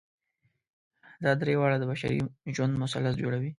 دا 1.23 1.31
درې 1.41 1.53
واړه 1.57 1.77
د 1.79 1.83
بشري 1.91 2.19
ژوند 2.55 2.73
مثلث 2.83 3.13
جوړوي. 3.21 3.49